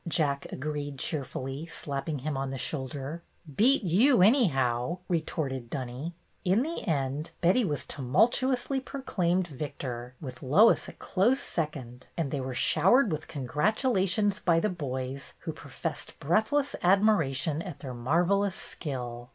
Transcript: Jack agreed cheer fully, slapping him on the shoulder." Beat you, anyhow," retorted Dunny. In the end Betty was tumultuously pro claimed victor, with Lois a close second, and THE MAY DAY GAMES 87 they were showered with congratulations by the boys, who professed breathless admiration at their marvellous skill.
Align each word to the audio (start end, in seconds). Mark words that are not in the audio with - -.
Jack 0.07 0.47
agreed 0.51 0.97
cheer 0.97 1.23
fully, 1.23 1.67
slapping 1.67 2.17
him 2.25 2.35
on 2.35 2.49
the 2.49 2.57
shoulder." 2.57 3.21
Beat 3.55 3.83
you, 3.83 4.23
anyhow," 4.23 4.97
retorted 5.07 5.69
Dunny. 5.69 6.15
In 6.43 6.63
the 6.63 6.81
end 6.87 7.29
Betty 7.39 7.63
was 7.63 7.85
tumultuously 7.85 8.79
pro 8.79 9.03
claimed 9.03 9.45
victor, 9.45 10.15
with 10.19 10.41
Lois 10.41 10.87
a 10.89 10.93
close 10.93 11.39
second, 11.39 12.07
and 12.17 12.31
THE 12.31 12.37
MAY 12.37 12.41
DAY 12.41 12.45
GAMES 12.45 12.45
87 12.45 12.45
they 12.45 12.47
were 12.47 12.55
showered 12.91 13.11
with 13.11 13.27
congratulations 13.27 14.39
by 14.39 14.59
the 14.59 14.69
boys, 14.69 15.35
who 15.41 15.53
professed 15.53 16.19
breathless 16.19 16.75
admiration 16.81 17.61
at 17.61 17.77
their 17.81 17.93
marvellous 17.93 18.55
skill. 18.55 19.29